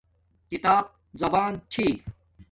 کتاب 0.51 0.85
زبان 1.21 1.53
چھی 1.71 1.85